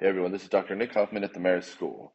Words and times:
Hey 0.00 0.08
everyone, 0.08 0.32
this 0.32 0.42
is 0.42 0.48
Dr. 0.48 0.74
Nick 0.74 0.94
Hoffman 0.94 1.22
at 1.22 1.34
the 1.34 1.38
Marist 1.38 1.70
School. 1.70 2.14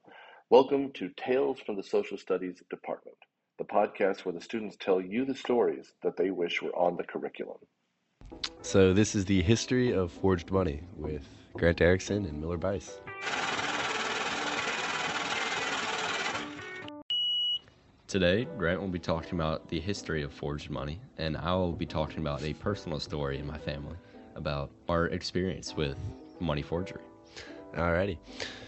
Welcome 0.50 0.92
to 0.94 1.10
Tales 1.16 1.60
from 1.60 1.77
the 1.77 1.84
Social 1.84 2.18
Studies 2.18 2.61
Department, 2.69 3.15
the 3.60 3.64
podcast 3.64 4.26
where 4.26 4.34
the 4.34 4.42
students 4.42 4.76
tell 4.78 5.00
you 5.00 5.23
the 5.26 5.36
stories 5.36 5.94
that 6.02 6.18
they 6.18 6.32
wish 6.32 6.62
were 6.62 6.76
on 6.76 6.98
the 6.98 7.04
curriculum. 7.04 7.60
So, 8.62 8.94
this 8.94 9.16
is 9.16 9.26
the 9.26 9.42
history 9.42 9.94
of 9.94 10.12
forged 10.12 10.52
money 10.52 10.82
with 10.98 11.24
Grant 11.54 11.79
Erickson 11.79 12.26
and 12.26 12.42
Miller 12.42 12.58
Bice. 12.58 13.00
Today, 18.07 18.48
Grant 18.57 18.82
will 18.82 18.88
be 18.89 19.00
talking 19.00 19.36
about 19.36 19.70
the 19.70 19.80
history 19.80 20.23
of 20.23 20.34
forged 20.34 20.71
money, 20.71 21.00
and 21.20 21.38
I 21.38 21.54
will 21.54 21.73
be 21.73 21.86
talking 21.86 22.20
about 22.20 22.44
a 22.44 22.54
personal 22.54 23.00
story 23.00 23.38
in 23.38 23.46
my 23.46 23.59
family 23.59 23.96
about 24.36 24.71
our 24.89 25.05
experience 25.07 25.75
with 25.75 25.98
money 26.39 26.64
forgery. 26.64 27.02
Alrighty. 27.73 28.18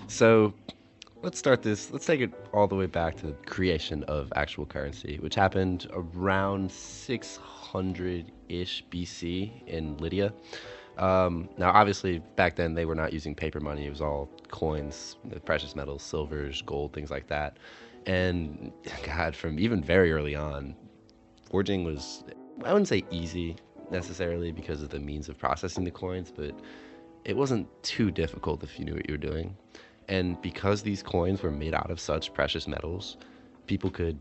So, 0.07 0.53
let's 1.21 1.37
start 1.37 1.61
this. 1.61 1.91
Let's 1.91 2.05
take 2.05 2.21
it 2.21 2.31
all 2.53 2.67
the 2.67 2.75
way 2.75 2.85
back 2.85 3.15
to 3.17 3.27
the 3.27 3.33
creation 3.45 4.03
of 4.03 4.31
actual 4.35 4.65
currency, 4.65 5.17
which 5.21 5.35
happened 5.35 5.87
around 5.91 6.71
600 6.71 8.31
ish 8.49 8.83
BC 8.91 9.67
in 9.67 9.97
Lydia. 9.97 10.33
Um, 10.97 11.47
now, 11.57 11.71
obviously, 11.71 12.19
back 12.35 12.55
then 12.55 12.73
they 12.73 12.85
were 12.85 12.95
not 12.95 13.13
using 13.13 13.33
paper 13.33 13.59
money, 13.59 13.85
it 13.85 13.89
was 13.89 14.01
all 14.01 14.29
coins, 14.49 15.15
precious 15.45 15.75
metals, 15.75 16.03
silvers, 16.03 16.61
gold, 16.61 16.93
things 16.93 17.09
like 17.09 17.27
that. 17.27 17.57
And 18.05 18.71
God, 19.03 19.35
from 19.35 19.59
even 19.59 19.83
very 19.83 20.11
early 20.11 20.35
on, 20.35 20.75
forging 21.49 21.83
was, 21.83 22.23
I 22.65 22.73
wouldn't 22.73 22.87
say 22.87 23.05
easy 23.11 23.55
necessarily 23.91 24.51
because 24.51 24.81
of 24.81 24.89
the 24.89 24.99
means 24.99 25.29
of 25.29 25.37
processing 25.37 25.83
the 25.83 25.91
coins, 25.91 26.31
but 26.35 26.53
it 27.29 27.37
wasn't 27.37 27.67
too 27.83 28.09
difficult 28.09 28.63
if 28.63 28.79
you 28.79 28.85
knew 28.85 28.95
what 28.95 29.07
you 29.07 29.13
were 29.13 29.17
doing. 29.31 29.55
And 30.07 30.41
because 30.41 30.81
these 30.81 31.03
coins 31.03 31.43
were 31.43 31.51
made 31.51 31.75
out 31.75 31.91
of 31.91 31.99
such 31.99 32.33
precious 32.33 32.67
metals, 32.67 33.17
people 33.67 33.91
could 33.91 34.17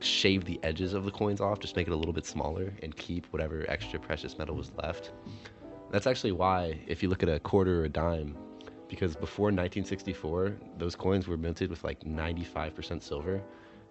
shave 0.00 0.44
the 0.44 0.58
edges 0.64 0.92
of 0.92 1.04
the 1.04 1.12
coins 1.12 1.40
off, 1.40 1.60
just 1.60 1.76
make 1.76 1.86
it 1.86 1.92
a 1.92 1.96
little 1.96 2.12
bit 2.12 2.26
smaller, 2.26 2.72
and 2.82 2.96
keep 2.96 3.26
whatever 3.26 3.64
extra 3.68 4.00
precious 4.00 4.36
metal 4.36 4.56
was 4.56 4.72
left. 4.82 5.12
That's 5.92 6.08
actually 6.08 6.32
why, 6.32 6.80
if 6.88 7.04
you 7.04 7.08
look 7.08 7.22
at 7.22 7.28
a 7.28 7.38
quarter 7.38 7.82
or 7.82 7.84
a 7.84 7.88
dime, 7.88 8.36
because 8.88 9.14
before 9.14 9.46
1964, 9.46 10.56
those 10.76 10.96
coins 10.96 11.28
were 11.28 11.36
minted 11.36 11.70
with 11.70 11.84
like 11.84 12.00
95% 12.00 13.00
silver. 13.00 13.40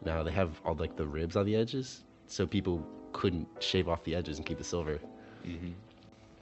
Now 0.04 0.22
they 0.22 0.32
have 0.32 0.60
all 0.66 0.76
like 0.76 0.98
the 0.98 1.08
ribs 1.08 1.38
on 1.38 1.46
the 1.46 1.56
edges, 1.56 2.04
so 2.28 2.46
people 2.46 2.86
couldn't 3.14 3.48
shave 3.62 3.88
off 3.88 4.04
the 4.04 4.16
edges 4.16 4.38
and 4.38 4.46
keep 4.46 4.58
the 4.58 4.66
silver. 4.66 5.00
Mm-hmm. 5.48 5.72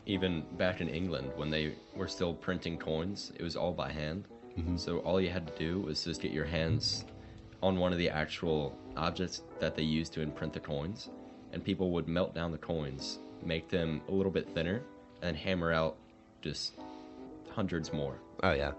Even 0.07 0.43
back 0.57 0.81
in 0.81 0.87
England, 0.87 1.31
when 1.35 1.49
they 1.51 1.75
were 1.95 2.07
still 2.07 2.33
printing 2.33 2.77
coins, 2.77 3.31
it 3.35 3.43
was 3.43 3.55
all 3.55 3.73
by 3.73 3.91
hand. 3.91 4.25
Mm-hmm. 4.57 4.77
So 4.77 4.99
all 4.99 5.21
you 5.21 5.29
had 5.29 5.45
to 5.47 5.53
do 5.59 5.81
was 5.81 6.03
just 6.03 6.21
get 6.21 6.31
your 6.31 6.45
hands 6.45 7.05
on 7.61 7.77
one 7.77 7.91
of 7.91 7.97
the 7.97 8.09
actual 8.09 8.75
objects 8.95 9.41
that 9.59 9.75
they 9.75 9.83
used 9.83 10.13
to 10.13 10.21
imprint 10.21 10.53
the 10.53 10.59
coins, 10.59 11.09
and 11.51 11.63
people 11.63 11.91
would 11.91 12.07
melt 12.07 12.33
down 12.33 12.51
the 12.51 12.57
coins, 12.57 13.19
make 13.43 13.69
them 13.69 14.01
a 14.07 14.11
little 14.11 14.31
bit 14.31 14.49
thinner, 14.53 14.81
and 15.21 15.35
hammer 15.35 15.73
out 15.73 15.97
just 16.41 16.73
hundreds 17.49 17.91
more. 17.91 18.15
Oh 18.43 18.53
yeah, 18.53 18.71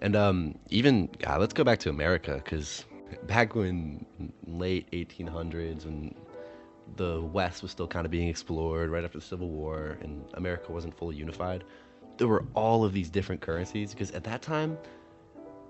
and 0.00 0.16
um, 0.16 0.58
even 0.68 1.08
god 1.18 1.40
let's 1.40 1.54
go 1.54 1.64
back 1.64 1.78
to 1.80 1.90
America 1.90 2.40
because 2.44 2.84
back 3.26 3.54
when 3.54 4.04
late 4.46 4.90
1800s 4.92 5.84
when 5.84 6.14
the 6.96 7.20
West 7.20 7.62
was 7.62 7.70
still 7.70 7.86
kind 7.86 8.04
of 8.04 8.10
being 8.10 8.28
explored 8.28 8.90
right 8.90 9.04
after 9.04 9.18
the 9.18 9.24
Civil 9.24 9.48
War 9.48 9.98
and 10.02 10.24
America 10.34 10.72
wasn't 10.72 10.96
fully 10.96 11.16
unified, 11.16 11.64
there 12.16 12.28
were 12.28 12.44
all 12.54 12.84
of 12.84 12.92
these 12.92 13.10
different 13.10 13.40
currencies 13.40 13.92
because 13.92 14.10
at 14.12 14.24
that 14.24 14.42
time, 14.42 14.76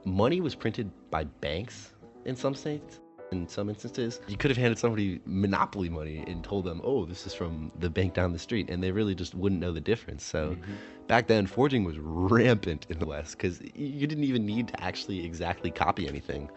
money 0.04 0.40
was 0.40 0.54
printed 0.54 0.90
by 1.10 1.24
banks 1.24 1.92
in 2.24 2.36
some 2.36 2.54
states 2.54 3.00
in 3.32 3.48
some 3.48 3.68
instances, 3.68 4.20
you 4.28 4.36
could 4.36 4.50
have 4.50 4.58
handed 4.58 4.78
somebody 4.78 5.20
monopoly 5.24 5.88
money 5.88 6.24
and 6.27 6.42
told 6.42 6.64
them, 6.64 6.80
"Oh, 6.84 7.05
this 7.05 7.27
is 7.27 7.34
from 7.34 7.70
the 7.78 7.90
bank 7.90 8.14
down 8.14 8.33
the 8.33 8.39
street," 8.39 8.68
and 8.70 8.83
they 8.83 8.90
really 8.90 9.14
just 9.14 9.34
wouldn't 9.34 9.61
know 9.61 9.72
the 9.72 9.80
difference. 9.80 10.24
So, 10.24 10.50
mm-hmm. 10.50 10.72
back 11.06 11.27
then, 11.27 11.46
forging 11.46 11.84
was 11.84 11.98
rampant 11.98 12.86
in 12.89 12.98
the 12.98 13.06
West 13.06 13.36
because 13.36 13.61
you 13.74 14.06
didn't 14.06 14.24
even 14.24 14.45
need 14.46 14.68
to 14.68 14.83
actually 14.83 15.24
exactly 15.24 15.70
copy 15.70 16.08
anything. 16.08 16.50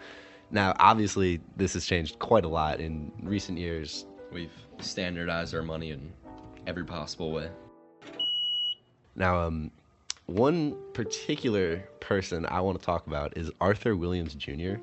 Now, 0.51 0.75
obviously, 0.79 1.41
this 1.55 1.73
has 1.73 1.85
changed 1.85 2.19
quite 2.19 2.45
a 2.45 2.49
lot 2.49 2.79
in 2.79 3.11
recent 3.21 3.57
years. 3.57 4.05
We've 4.33 4.51
standardized 4.79 5.53
our 5.53 5.61
money 5.61 5.91
in 5.91 6.11
every 6.65 6.85
possible 6.85 7.31
way. 7.31 7.49
Now, 9.15 9.39
um, 9.39 9.71
one 10.25 10.75
particular 10.93 11.77
person 11.99 12.45
I 12.47 12.61
want 12.61 12.79
to 12.79 12.85
talk 12.85 13.05
about 13.07 13.37
is 13.37 13.51
Arthur 13.61 13.95
Williams 13.95 14.33
Jr 14.35 14.75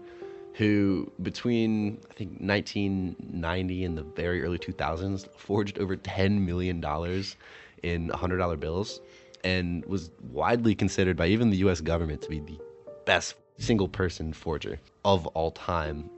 who 0.55 1.11
between 1.23 1.99
I 2.11 2.15
think 2.15 2.33
1990 2.41 3.85
and 3.85 3.97
the 3.97 4.03
very 4.03 4.43
early 4.43 4.59
2000s 4.59 5.29
forged 5.37 5.79
over 5.79 5.97
10 5.97 6.45
million 6.45 6.81
dollars 6.81 7.37
in 7.83 8.09
$100 8.09 8.61
bills 8.61 9.01
and 9.43 9.85
was 9.87 10.11
widely 10.31 10.75
considered 10.75 11.17
by 11.17 11.29
even 11.29 11.51
the 11.51 11.57
US 11.59 11.81
government 11.81 12.21
to 12.23 12.29
be 12.29 12.41
the 12.41 12.59
best 13.07 13.37
single 13.59 13.89
person 13.89 14.33
forger 14.33 14.79
of 15.05 15.27
all 15.29 15.51
time. 15.51 16.11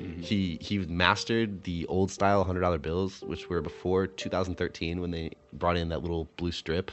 Mm-hmm. 0.00 0.20
He 0.20 0.58
he 0.60 0.78
mastered 0.78 1.64
the 1.64 1.86
old 1.86 2.10
style 2.10 2.44
$100 2.44 2.82
bills 2.82 3.22
which 3.22 3.48
were 3.48 3.60
before 3.60 4.06
2013 4.06 5.00
when 5.00 5.10
they 5.10 5.30
brought 5.52 5.76
in 5.76 5.88
that 5.90 6.02
little 6.02 6.28
blue 6.36 6.52
strip 6.52 6.90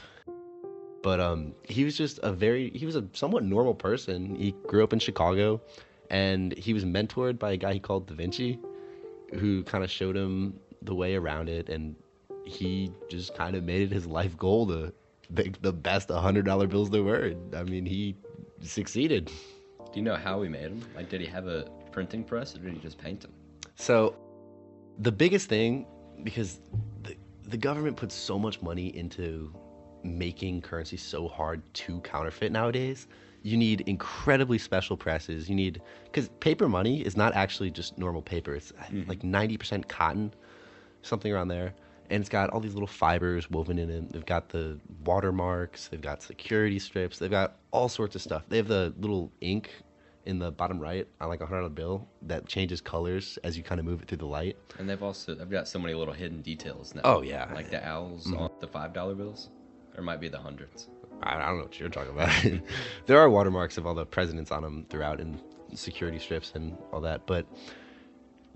but 1.02 1.18
um, 1.20 1.54
he 1.64 1.84
was 1.84 1.96
just 1.96 2.20
a 2.22 2.32
very 2.32 2.70
he 2.70 2.86
was 2.86 2.96
a 2.96 3.04
somewhat 3.12 3.44
normal 3.44 3.74
person. 3.74 4.36
He 4.36 4.54
grew 4.66 4.84
up 4.84 4.92
in 4.92 4.98
Chicago 4.98 5.60
and 6.10 6.56
he 6.56 6.72
was 6.72 6.84
mentored 6.84 7.38
by 7.38 7.52
a 7.52 7.56
guy 7.56 7.74
he 7.74 7.80
called 7.80 8.06
Da 8.06 8.14
Vinci, 8.14 8.58
who 9.34 9.64
kind 9.64 9.82
of 9.82 9.90
showed 9.90 10.16
him 10.16 10.54
the 10.82 10.94
way 10.94 11.14
around 11.16 11.48
it, 11.48 11.68
and 11.68 11.96
he 12.44 12.92
just 13.08 13.34
kind 13.34 13.56
of 13.56 13.64
made 13.64 13.82
it 13.82 13.92
his 13.92 14.06
life 14.06 14.36
goal 14.36 14.66
to 14.68 14.92
make 15.30 15.60
the 15.62 15.72
best 15.72 16.10
hundred 16.10 16.44
dollar 16.44 16.66
bills 16.66 16.90
there 16.90 17.02
were. 17.02 17.34
I 17.56 17.64
mean, 17.64 17.84
he 17.86 18.14
succeeded. 18.60 19.26
Do 19.26 19.98
you 19.98 20.02
know 20.02 20.16
how 20.16 20.42
he 20.42 20.48
made 20.48 20.64
them? 20.64 20.82
Like, 20.94 21.08
did 21.08 21.20
he 21.20 21.26
have 21.26 21.48
a 21.48 21.66
printing 21.92 22.24
press, 22.24 22.56
or 22.56 22.60
did 22.60 22.72
he 22.72 22.78
just 22.80 22.98
paint 22.98 23.20
them? 23.20 23.32
So, 23.76 24.16
the 24.98 25.12
biggest 25.12 25.48
thing, 25.48 25.86
because 26.24 26.60
the 27.02 27.16
the 27.44 27.56
government 27.56 27.96
puts 27.96 28.14
so 28.14 28.38
much 28.38 28.62
money 28.62 28.96
into 28.96 29.54
making 30.04 30.62
currency 30.62 30.96
so 30.96 31.28
hard 31.28 31.62
to 31.74 32.00
counterfeit 32.00 32.50
nowadays 32.50 33.06
you 33.42 33.56
need 33.56 33.82
incredibly 33.82 34.58
special 34.58 34.96
presses. 34.96 35.48
You 35.48 35.56
need 35.56 35.82
because 36.04 36.28
paper 36.40 36.68
money 36.68 37.02
is 37.02 37.16
not 37.16 37.34
actually 37.34 37.70
just 37.70 37.98
normal 37.98 38.22
paper. 38.22 38.54
It's 38.54 38.72
mm-hmm. 38.72 39.08
like 39.08 39.24
ninety 39.24 39.56
percent 39.56 39.88
cotton, 39.88 40.32
something 41.02 41.32
around 41.32 41.48
there, 41.48 41.74
and 42.10 42.20
it's 42.20 42.28
got 42.28 42.50
all 42.50 42.60
these 42.60 42.74
little 42.74 42.86
fibers 42.86 43.50
woven 43.50 43.78
in 43.78 43.90
it. 43.90 44.12
They've 44.12 44.24
got 44.24 44.48
the 44.48 44.78
watermarks. 45.04 45.88
They've 45.88 46.00
got 46.00 46.22
security 46.22 46.78
strips. 46.78 47.18
They've 47.18 47.30
got 47.30 47.56
all 47.72 47.88
sorts 47.88 48.14
of 48.14 48.22
stuff. 48.22 48.44
They 48.48 48.56
have 48.56 48.68
the 48.68 48.94
little 48.98 49.32
ink 49.40 49.70
in 50.26 50.38
the 50.38 50.50
bottom 50.50 50.78
right 50.78 51.06
on 51.20 51.28
like 51.28 51.40
a 51.40 51.46
hundred 51.46 51.60
dollar 51.60 51.70
bill 51.70 52.08
that 52.22 52.46
changes 52.46 52.80
colors 52.80 53.38
as 53.44 53.56
you 53.56 53.62
kind 53.62 53.78
of 53.78 53.84
move 53.84 54.02
it 54.02 54.08
through 54.08 54.18
the 54.18 54.26
light. 54.26 54.56
And 54.78 54.88
they've 54.88 55.02
also 55.02 55.34
they've 55.34 55.50
got 55.50 55.68
so 55.68 55.78
many 55.78 55.94
little 55.94 56.14
hidden 56.14 56.42
details 56.42 56.94
now. 56.94 57.02
Oh 57.04 57.22
yeah, 57.22 57.48
like 57.54 57.70
the 57.70 57.86
owls 57.86 58.26
mm-hmm. 58.26 58.38
on 58.38 58.50
the 58.60 58.68
five 58.68 58.92
dollar 58.92 59.14
bills, 59.14 59.50
or 59.96 60.02
might 60.02 60.20
be 60.20 60.28
the 60.28 60.38
hundreds. 60.38 60.88
I, 61.24 61.38
don't 61.38 61.58
know 61.58 61.62
what 61.62 61.78
you're 61.78 61.88
talking 61.88 62.12
about. 62.12 62.32
there 63.06 63.18
are 63.18 63.30
watermarks 63.30 63.78
of 63.78 63.86
all 63.86 63.94
the 63.94 64.04
presidents 64.04 64.50
on 64.50 64.62
them 64.62 64.86
throughout 64.90 65.20
and 65.20 65.40
security 65.72 66.18
strips 66.18 66.52
and 66.54 66.76
all 66.92 67.00
that, 67.02 67.26
but 67.26 67.46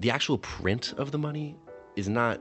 the 0.00 0.10
actual 0.10 0.38
print 0.38 0.92
of 0.98 1.12
the 1.12 1.18
money 1.18 1.56
is 1.94 2.08
not 2.08 2.40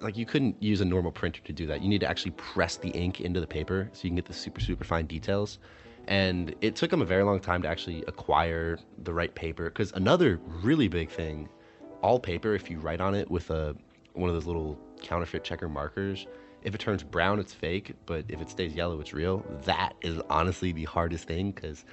like 0.00 0.16
you 0.16 0.24
couldn't 0.24 0.60
use 0.62 0.80
a 0.80 0.84
normal 0.84 1.12
printer 1.12 1.40
to 1.42 1.52
do 1.52 1.66
that. 1.66 1.82
You 1.82 1.88
need 1.88 2.00
to 2.00 2.08
actually 2.08 2.30
press 2.32 2.76
the 2.76 2.88
ink 2.90 3.20
into 3.20 3.40
the 3.40 3.46
paper 3.46 3.90
so 3.92 4.00
you 4.04 4.10
can 4.10 4.16
get 4.16 4.26
the 4.26 4.32
super 4.32 4.60
super 4.60 4.84
fine 4.84 5.06
details. 5.06 5.58
And 6.08 6.54
it 6.62 6.74
took 6.74 6.90
them 6.90 7.02
a 7.02 7.04
very 7.04 7.22
long 7.22 7.38
time 7.38 7.60
to 7.62 7.68
actually 7.68 8.02
acquire 8.08 8.78
the 9.04 9.12
right 9.12 9.32
paper 9.34 9.64
because 9.64 9.92
another 9.92 10.40
really 10.62 10.88
big 10.88 11.10
thing, 11.10 11.50
all 12.02 12.18
paper 12.18 12.54
if 12.54 12.70
you 12.70 12.78
write 12.78 13.02
on 13.02 13.14
it 13.14 13.30
with 13.30 13.50
a 13.50 13.76
one 14.14 14.30
of 14.30 14.34
those 14.34 14.46
little 14.46 14.78
counterfeit 15.02 15.44
checker 15.44 15.68
markers, 15.68 16.26
if 16.62 16.74
it 16.74 16.78
turns 16.80 17.02
brown, 17.02 17.38
it's 17.38 17.52
fake, 17.52 17.94
but 18.06 18.24
if 18.28 18.40
it 18.40 18.48
stays 18.48 18.74
yellow, 18.74 18.98
it's 19.00 19.12
real. 19.12 19.44
That 19.64 19.94
is 20.00 20.18
honestly 20.30 20.72
the 20.72 20.84
hardest 20.84 21.24
thing 21.24 21.52
because 21.52 21.84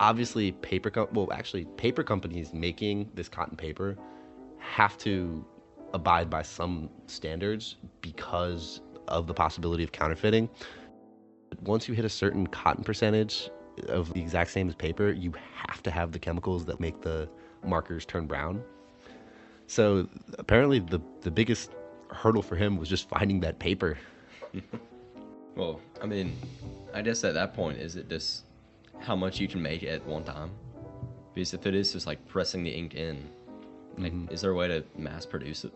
obviously 0.00 0.52
paper 0.52 0.90
com- 0.90 1.08
well 1.12 1.32
actually 1.32 1.64
paper 1.76 2.02
companies 2.02 2.52
making 2.52 3.10
this 3.14 3.28
cotton 3.28 3.56
paper 3.56 3.96
have 4.58 4.96
to 4.98 5.44
abide 5.94 6.28
by 6.28 6.42
some 6.42 6.90
standards 7.06 7.76
because 8.02 8.82
of 9.08 9.26
the 9.26 9.34
possibility 9.34 9.82
of 9.82 9.92
counterfeiting. 9.92 10.48
Once 11.62 11.88
you 11.88 11.94
hit 11.94 12.04
a 12.04 12.08
certain 12.08 12.46
cotton 12.46 12.84
percentage 12.84 13.50
of 13.88 14.12
the 14.12 14.20
exact 14.20 14.50
same 14.50 14.68
as 14.68 14.74
paper, 14.74 15.10
you 15.10 15.32
have 15.66 15.82
to 15.82 15.90
have 15.90 16.12
the 16.12 16.18
chemicals 16.18 16.64
that 16.66 16.80
make 16.80 17.00
the 17.02 17.28
markers 17.64 18.04
turn 18.06 18.26
brown. 18.26 18.62
So 19.66 20.08
apparently 20.38 20.78
the 20.80 21.00
the 21.20 21.30
biggest 21.30 21.70
hurdle 22.10 22.42
for 22.42 22.56
him 22.56 22.76
was 22.76 22.88
just 22.88 23.08
finding 23.08 23.40
that 23.40 23.58
paper. 23.58 23.98
well, 25.56 25.80
I 26.02 26.06
mean, 26.06 26.36
I 26.92 27.02
guess 27.02 27.22
at 27.24 27.34
that 27.34 27.54
point, 27.54 27.78
is 27.78 27.96
it 27.96 28.08
just 28.08 28.44
how 28.98 29.16
much 29.16 29.40
you 29.40 29.48
can 29.48 29.62
make 29.62 29.82
at 29.82 30.04
one 30.06 30.24
time. 30.24 30.50
Because 31.34 31.54
if 31.54 31.66
it 31.66 31.74
is 31.74 31.92
just 31.92 32.06
like 32.06 32.26
pressing 32.26 32.64
the 32.64 32.70
ink 32.70 32.94
in, 32.94 33.30
like, 33.96 34.12
Mhm. 34.12 34.30
is 34.30 34.40
there 34.42 34.50
a 34.50 34.54
way 34.54 34.68
to 34.68 34.84
mass 34.96 35.24
produce 35.24 35.64
it? 35.64 35.72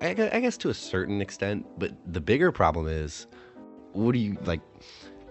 I, 0.00 0.14
gue- 0.14 0.30
I 0.32 0.40
guess 0.40 0.56
to 0.58 0.68
a 0.70 0.74
certain 0.74 1.20
extent, 1.20 1.66
but 1.78 1.92
the 2.12 2.20
bigger 2.20 2.52
problem 2.52 2.86
is, 2.88 3.26
what 3.92 4.12
do 4.12 4.18
you 4.18 4.36
like? 4.44 4.60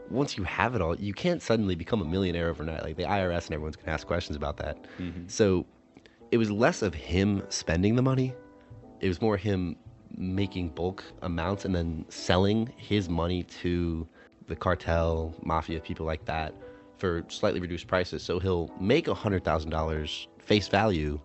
Once 0.10 0.38
you 0.38 0.44
have 0.44 0.76
it 0.76 0.82
all, 0.82 0.96
you 1.00 1.14
can't 1.14 1.42
suddenly 1.42 1.76
become 1.76 2.02
a 2.02 2.06
millionaire 2.06 2.50
overnight. 2.50 2.84
Like 2.84 2.96
the 2.96 3.04
IRS 3.04 3.46
and 3.46 3.54
everyone's 3.54 3.76
gonna 3.76 3.92
ask 3.92 4.06
questions 4.08 4.36
about 4.36 4.58
that. 4.58 4.78
Mhm. 5.00 5.30
So, 5.30 5.66
it 6.32 6.38
was 6.38 6.50
less 6.52 6.82
of 6.82 6.94
him 6.94 7.44
spending 7.50 7.96
the 7.96 8.02
money; 8.02 8.34
it 9.02 9.08
was 9.08 9.22
more 9.22 9.38
him 9.38 9.76
making 10.18 10.70
bulk 10.70 11.04
amounts 11.22 11.66
and 11.66 11.76
then 11.76 12.06
selling 12.10 12.72
his 12.78 13.10
money 13.10 13.44
to 13.44 14.08
the 14.48 14.56
cartel, 14.56 15.34
mafia, 15.44 15.80
people 15.80 16.06
like 16.06 16.24
that, 16.26 16.54
for 16.98 17.24
slightly 17.28 17.60
reduced 17.60 17.88
prices. 17.88 18.24
So 18.24 18.40
he'll 18.40 18.72
make 18.80 19.08
a 19.08 19.14
hundred 19.14 19.44
thousand 19.44 19.72
dollars 19.72 20.28
face 20.40 20.68
value 20.68 21.20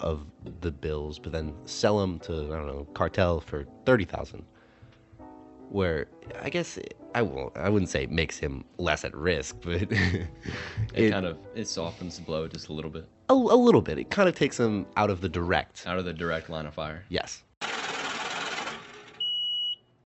of 0.00 0.26
the 0.60 0.70
bills, 0.70 1.18
but 1.18 1.32
then 1.32 1.54
sell 1.66 1.98
them 1.98 2.18
to 2.20 2.32
I 2.32 2.56
don't 2.56 2.66
know 2.66 2.86
cartel 2.94 3.40
for 3.40 3.66
thirty 3.84 4.04
thousand. 4.04 4.44
Where 5.70 6.06
I 6.42 6.50
guess 6.50 6.78
I 7.14 7.22
won't 7.22 7.56
I 7.56 7.68
wouldn't 7.68 7.90
say 7.90 8.04
it 8.04 8.10
makes 8.10 8.38
him 8.38 8.64
less 8.78 9.04
at 9.04 9.14
risk, 9.14 9.56
but 9.62 9.82
It, 9.92 10.28
it, 10.94 11.10
kind 11.10 11.26
of 11.26 11.38
it 11.54 11.68
softens 11.68 12.16
the 12.16 12.22
blow 12.22 12.46
just 12.46 12.68
a 12.68 12.72
little 12.72 12.90
bit 12.90 13.08
a, 13.28 13.32
a 13.32 13.34
little 13.34 13.80
bit. 13.82 13.98
It 13.98 14.10
kind 14.10 14.28
of 14.28 14.34
takes 14.34 14.58
him 14.58 14.86
out 14.96 15.10
of 15.10 15.20
the 15.20 15.28
direct. 15.28 15.86
out 15.86 15.98
of 15.98 16.04
the 16.04 16.12
direct 16.12 16.50
line 16.50 16.66
of 16.66 16.74
fire. 16.74 17.04
Yes. 17.08 17.42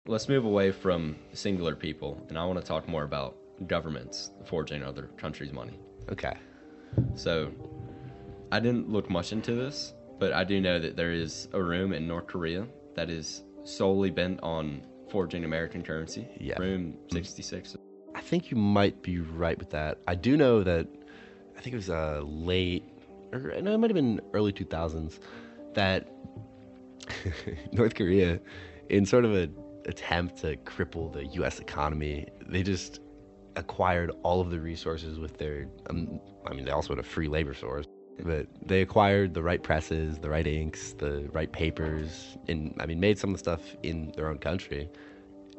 Let's 0.06 0.28
move 0.28 0.44
away 0.44 0.70
from 0.70 1.16
singular 1.32 1.74
people, 1.74 2.22
and 2.28 2.38
I 2.38 2.44
want 2.44 2.58
to 2.58 2.64
talk 2.64 2.86
more 2.88 3.04
about 3.04 3.36
governments 3.66 4.32
forging 4.44 4.82
other 4.82 5.04
countries' 5.16 5.52
money. 5.52 5.78
Okay. 6.10 6.34
So, 7.14 7.50
I 8.52 8.60
didn't 8.60 8.90
look 8.90 9.10
much 9.10 9.32
into 9.32 9.54
this, 9.54 9.94
but 10.18 10.32
I 10.32 10.44
do 10.44 10.60
know 10.60 10.78
that 10.78 10.96
there 10.96 11.12
is 11.12 11.48
a 11.52 11.62
room 11.62 11.92
in 11.92 12.06
North 12.06 12.26
Korea 12.26 12.66
that 12.94 13.10
is 13.10 13.42
solely 13.64 14.10
bent 14.10 14.40
on 14.42 14.82
forging 15.10 15.44
American 15.44 15.82
currency. 15.82 16.26
Yeah. 16.38 16.58
Room 16.58 16.96
66. 17.10 17.76
I 18.14 18.20
think 18.20 18.50
you 18.50 18.56
might 18.56 19.02
be 19.02 19.18
right 19.18 19.58
with 19.58 19.70
that. 19.70 19.98
I 20.06 20.14
do 20.14 20.36
know 20.36 20.62
that 20.62 20.86
I 21.56 21.60
think 21.60 21.74
it 21.74 21.76
was 21.76 21.90
uh, 21.90 22.22
late, 22.24 22.84
or 23.32 23.54
no, 23.60 23.74
it 23.74 23.78
might 23.78 23.90
have 23.90 23.94
been 23.94 24.20
early 24.32 24.52
2000s, 24.52 25.18
that 25.74 26.08
North 27.72 27.94
Korea, 27.94 28.40
in 28.88 29.04
sort 29.04 29.24
of 29.24 29.34
an 29.34 29.54
attempt 29.86 30.38
to 30.38 30.56
cripple 30.58 31.12
the 31.12 31.26
U.S. 31.26 31.58
economy, 31.58 32.26
they 32.46 32.62
just 32.62 33.00
acquired 33.56 34.10
all 34.22 34.40
of 34.40 34.50
the 34.50 34.60
resources 34.60 35.18
with 35.18 35.38
their. 35.38 35.68
Um, 35.90 36.20
I 36.46 36.54
mean, 36.54 36.64
they 36.64 36.70
also 36.70 36.90
had 36.90 36.98
a 36.98 37.08
free 37.08 37.28
labor 37.28 37.54
source, 37.54 37.86
but 38.22 38.46
they 38.66 38.80
acquired 38.80 39.34
the 39.34 39.42
right 39.42 39.62
presses, 39.62 40.18
the 40.18 40.30
right 40.30 40.46
inks, 40.46 40.92
the 40.94 41.28
right 41.32 41.50
papers, 41.50 42.36
and 42.48 42.74
I 42.80 42.86
mean, 42.86 43.00
made 43.00 43.18
some 43.18 43.30
of 43.30 43.34
the 43.34 43.38
stuff 43.38 43.76
in 43.82 44.12
their 44.16 44.28
own 44.28 44.38
country. 44.38 44.88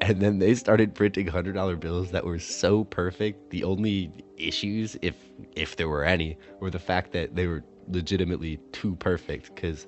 And 0.02 0.22
then 0.22 0.40
they 0.40 0.56
started 0.56 0.94
printing 0.94 1.28
hundred 1.28 1.54
dollar 1.54 1.76
bills 1.76 2.12
that 2.12 2.26
were 2.26 2.40
so 2.40 2.84
perfect. 2.84 3.50
The 3.50 3.64
only 3.64 4.12
issues, 4.38 4.98
if 5.02 5.16
if 5.56 5.78
there 5.78 5.88
were 5.88 6.04
any, 6.04 6.38
were 6.60 6.70
the 6.70 6.80
fact 6.80 7.12
that 7.14 7.36
they 7.36 7.48
were 7.48 7.64
legitimately 7.88 8.60
too 8.72 8.96
perfect. 8.96 9.56
Because 9.56 9.88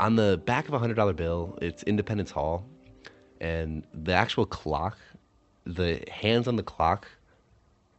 on 0.00 0.16
the 0.16 0.40
back 0.44 0.66
of 0.68 0.74
a 0.74 0.78
hundred 0.78 0.94
dollar 0.94 1.12
bill, 1.12 1.56
it's 1.62 1.82
Independence 1.84 2.30
Hall, 2.30 2.66
and 3.40 3.84
the 3.94 4.12
actual 4.12 4.46
clock, 4.46 4.98
the 5.64 6.02
hands 6.10 6.48
on 6.48 6.56
the 6.56 6.62
clock, 6.62 7.06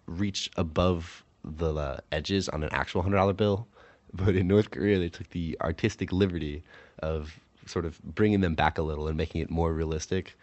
reach 0.08 0.52
above 0.58 1.24
the 1.44 1.74
uh, 1.74 1.98
edges 2.12 2.50
on 2.50 2.64
an 2.64 2.70
actual 2.74 3.02
hundred 3.02 3.18
dollar 3.18 3.34
bill. 3.34 3.68
But 4.14 4.36
in 4.36 4.48
North 4.48 4.72
Korea, 4.72 4.98
they 5.00 5.10
took 5.10 5.30
the 5.30 5.58
artistic 5.62 6.12
liberty 6.12 6.64
of 7.00 7.40
sort 7.66 7.86
of 7.86 8.02
bringing 8.04 8.42
them 8.42 8.56
back 8.56 8.78
a 8.78 8.82
little 8.82 9.08
and 9.08 9.16
making 9.16 9.42
it 9.42 9.50
more 9.50 9.72
realistic 9.74 10.36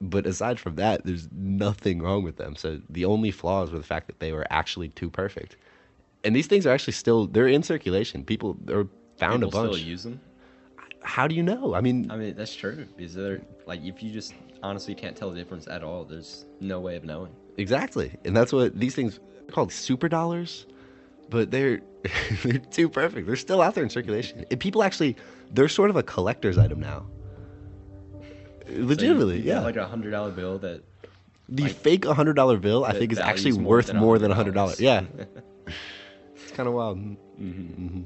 but 0.00 0.26
aside 0.26 0.58
from 0.58 0.76
that, 0.76 1.04
there's 1.04 1.28
nothing 1.32 2.00
wrong 2.00 2.22
with 2.24 2.36
them. 2.36 2.56
So 2.56 2.80
the 2.88 3.04
only 3.04 3.30
flaws 3.30 3.70
were 3.70 3.78
the 3.78 3.84
fact 3.84 4.06
that 4.06 4.18
they 4.18 4.32
were 4.32 4.46
actually 4.50 4.88
too 4.88 5.10
perfect. 5.10 5.56
And 6.24 6.34
these 6.34 6.46
things 6.46 6.66
are 6.66 6.70
actually 6.70 6.94
still 6.94 7.26
they're 7.26 7.48
in 7.48 7.62
circulation. 7.62 8.24
People 8.24 8.56
are 8.68 8.86
found 9.18 9.42
People 9.42 9.60
a 9.60 9.62
bunch. 9.62 9.74
still 9.74 9.86
use 9.88 10.02
them. 10.04 10.20
How 11.02 11.26
do 11.26 11.34
you 11.34 11.42
know? 11.42 11.74
I 11.74 11.80
mean, 11.80 12.10
I 12.10 12.16
mean, 12.16 12.34
that's 12.34 12.54
true. 12.54 12.86
Because 12.96 13.14
they're 13.14 13.40
like, 13.66 13.82
if 13.82 14.02
you 14.02 14.10
just 14.10 14.34
honestly 14.62 14.94
can't 14.94 15.16
tell 15.16 15.30
the 15.30 15.36
difference 15.36 15.66
at 15.66 15.82
all, 15.82 16.04
there's 16.04 16.46
no 16.60 16.80
way 16.80 16.96
of 16.96 17.04
knowing. 17.04 17.34
exactly. 17.56 18.12
And 18.24 18.36
that's 18.36 18.52
what 18.52 18.78
these 18.78 18.94
things 18.94 19.18
are 19.48 19.52
called 19.52 19.72
super 19.72 20.08
dollars, 20.08 20.66
but 21.30 21.50
they're 21.50 21.80
they're 22.42 22.58
too 22.58 22.88
perfect. 22.88 23.26
They're 23.26 23.36
still 23.36 23.62
out 23.62 23.74
there 23.74 23.84
in 23.84 23.90
circulation. 23.90 24.44
And 24.50 24.60
people 24.60 24.82
actually 24.82 25.16
they're 25.52 25.68
sort 25.68 25.90
of 25.90 25.96
a 25.96 26.02
collector's 26.02 26.58
item 26.58 26.80
now. 26.80 27.06
So 28.66 28.74
Legitimately, 28.76 29.38
you 29.38 29.44
yeah. 29.44 29.60
Like 29.60 29.76
a 29.76 29.86
hundred 29.86 30.10
dollar 30.10 30.30
bill 30.30 30.58
that 30.58 30.82
the 31.48 31.64
like, 31.64 31.72
fake 31.72 32.04
hundred 32.04 32.34
dollar 32.34 32.56
bill, 32.58 32.84
I 32.84 32.92
think, 32.92 33.12
is 33.12 33.18
actually 33.18 33.52
more 33.52 33.76
worth 33.76 33.86
than 33.88 33.96
more 33.96 34.18
than 34.18 34.30
a 34.30 34.34
hundred 34.34 34.54
dollars. 34.54 34.80
Yeah, 34.80 35.02
it's 36.36 36.52
kind 36.52 36.68
of 36.68 36.74
wild. 36.74 36.98
Mhm. 37.40 38.04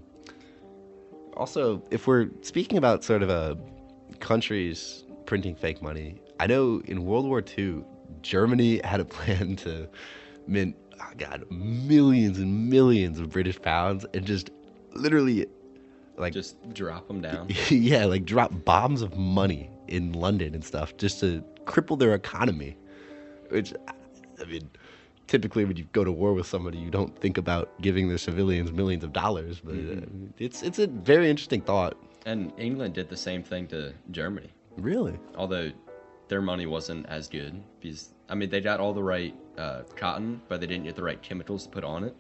Also, 1.37 1.83
if 1.91 2.07
we're 2.07 2.29
speaking 2.43 2.79
about 2.79 3.05
sort 3.05 3.23
of 3.23 3.29
a 3.29 3.59
countries 4.21 5.05
printing 5.27 5.55
fake 5.55 5.83
money, 5.83 6.21
I 6.41 6.47
know 6.47 6.81
in 6.87 7.05
World 7.05 7.27
War 7.27 7.43
II, 7.59 7.85
Germany 8.23 8.81
had 8.85 9.01
a 9.01 9.05
plan 9.17 9.57
to 9.57 9.89
mint, 10.47 10.77
oh 11.01 11.13
God, 11.17 11.45
millions 11.51 12.39
and 12.39 12.71
millions 12.71 13.19
of 13.19 13.31
British 13.31 13.61
pounds 13.61 14.07
and 14.15 14.25
just 14.25 14.51
literally, 14.95 15.47
like, 16.17 16.33
just 16.33 16.57
drop 16.75 17.09
them 17.09 17.21
down. 17.21 17.49
yeah, 17.69 18.05
like 18.05 18.25
drop 18.25 18.53
bombs 18.65 19.03
of 19.03 19.17
money 19.17 19.71
in 19.89 20.13
London 20.13 20.55
and 20.55 20.65
stuff 20.65 20.97
just 20.97 21.21
to 21.21 21.45
cripple 21.65 21.99
their 21.99 22.15
economy. 22.15 22.77
Which, 23.51 23.73
I 24.41 24.45
mean, 24.45 24.71
typically 25.27 25.65
when 25.65 25.77
you 25.77 25.85
go 25.93 26.05
to 26.05 26.13
war 26.13 26.33
with 26.33 26.47
somebody, 26.47 26.79
you 26.79 26.91
don't 26.91 27.17
think 27.21 27.39
about 27.39 27.71
giving 27.81 28.09
their 28.09 28.19
civilians 28.19 28.73
millions 28.73 29.05
of 29.05 29.13
dollars, 29.13 29.61
but 29.63 29.75
uh, 29.75 30.01
it's 30.39 30.63
it's 30.63 30.79
a 30.79 30.87
very 30.87 31.29
interesting 31.31 31.61
thought. 31.61 31.97
And 32.27 32.53
England 32.57 32.95
did 32.95 33.09
the 33.09 33.17
same 33.17 33.43
thing 33.43 33.67
to 33.69 33.93
Germany. 34.11 34.51
Really? 34.77 35.19
although 35.37 35.71
their 36.29 36.43
money 36.43 36.67
wasn't 36.67 37.07
as 37.07 37.29
good 37.29 37.63
because 37.81 38.15
I 38.29 38.35
mean 38.35 38.51
they 38.51 38.61
got 38.61 38.81
all 38.81 38.93
the 38.93 39.03
right 39.03 39.35
uh, 39.59 39.83
cotton, 39.97 40.41
but 40.49 40.61
they 40.61 40.67
didn't 40.67 40.85
get 40.85 40.97
the 40.97 41.03
right 41.03 41.21
chemicals 41.23 41.65
to 41.65 41.69
put 41.69 41.85
on 41.85 42.05
it. 42.05 42.15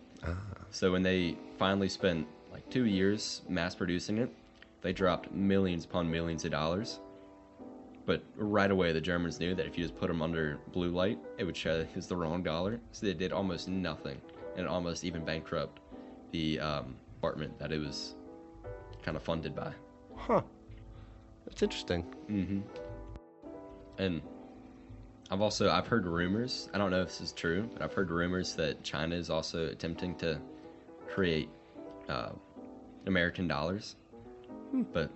So 0.70 0.90
when 0.90 1.02
they 1.02 1.36
finally 1.58 1.88
spent 1.88 2.26
like 2.52 2.68
two 2.70 2.86
years 2.86 3.42
mass 3.48 3.74
producing 3.74 4.18
it, 4.18 4.30
they 4.80 4.92
dropped 4.92 5.32
millions 5.32 5.84
upon 5.84 6.10
millions 6.10 6.44
of 6.44 6.50
dollars. 6.50 7.00
But 8.06 8.22
right 8.36 8.70
away, 8.70 8.92
the 8.92 9.00
Germans 9.00 9.40
knew 9.40 9.54
that 9.54 9.66
if 9.66 9.78
you 9.78 9.84
just 9.84 9.96
put 9.98 10.08
them 10.08 10.20
under 10.20 10.58
blue 10.72 10.90
light, 10.90 11.18
it 11.38 11.44
would 11.44 11.56
show 11.56 11.80
it 11.80 11.88
was 11.94 12.06
the 12.06 12.16
wrong 12.16 12.42
dollar. 12.42 12.80
So 12.92 13.06
they 13.06 13.14
did 13.14 13.32
almost 13.32 13.68
nothing, 13.68 14.20
and 14.56 14.66
almost 14.66 15.04
even 15.04 15.24
bankrupt 15.24 15.80
the 16.32 16.60
um, 16.60 16.96
department 17.14 17.58
that 17.58 17.72
it 17.72 17.78
was 17.78 18.14
kind 19.02 19.16
of 19.16 19.22
funded 19.22 19.54
by. 19.54 19.72
Huh. 20.16 20.42
That's 21.46 21.62
interesting. 21.62 22.04
Mm-hmm. 22.30 22.60
And 23.98 24.22
I've 25.30 25.40
also 25.40 25.70
I've 25.70 25.86
heard 25.86 26.06
rumors. 26.06 26.68
I 26.74 26.78
don't 26.78 26.90
know 26.90 27.00
if 27.02 27.08
this 27.08 27.20
is 27.20 27.32
true, 27.32 27.68
but 27.72 27.82
I've 27.82 27.92
heard 27.92 28.10
rumors 28.10 28.54
that 28.56 28.82
China 28.82 29.14
is 29.16 29.30
also 29.30 29.66
attempting 29.68 30.14
to 30.16 30.38
create 31.08 31.48
uh, 32.08 32.30
American 33.06 33.48
dollars. 33.48 33.96
But 34.92 35.10